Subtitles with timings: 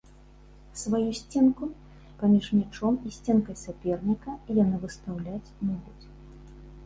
[0.83, 1.67] Сваю сценку
[2.21, 4.31] паміж мячом і сценкай саперніка
[4.63, 6.05] яны выстаўляць могуць.